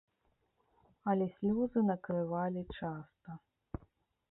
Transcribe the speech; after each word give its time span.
Але 1.13 1.27
слёзы 1.35 1.79
накрывалі 1.91 2.61
часта. 2.77 3.39